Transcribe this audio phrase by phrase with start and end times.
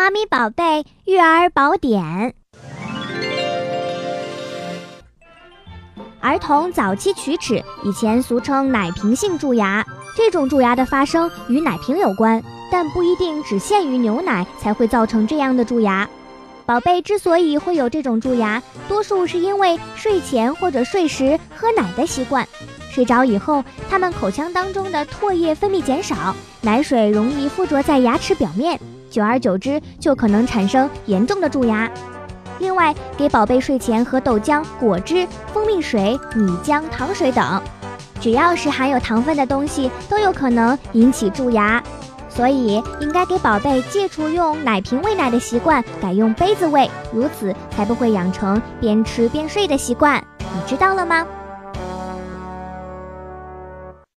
[0.00, 2.34] 妈咪宝贝育儿宝典。
[6.20, 9.84] 儿童早期龋齿，以前俗称奶瓶性蛀牙。
[10.16, 12.42] 这种蛀牙的发生与奶瓶有关，
[12.72, 16.08] 但不一定只限于牛奶才会造成这样的蛀牙。
[16.64, 22.48] 宝贝之所以会有这种蛀牙，多数是因为睡前或者睡时喝奶的习惯。
[22.90, 28.80] 睡着以后，他们口腔当中的唾液分泌减少，奶水容易附着在牙齿表面，
[29.10, 31.90] 久而久之就可能产生严重的蛀牙。
[32.60, 37.60] 另外，给宝贝睡前喝豆浆、果汁、蜂蜜水、米浆、糖水等，
[38.20, 41.82] 只要是含有糖分的东西，都有可能引起蛀牙。
[42.28, 50.22] 所以，应该给宝贝戒除用奶瓶喂奶的习惯，改用杯子喂，如此才不会养成边吃边睡的习惯。
[50.38, 51.26] 你知道了吗？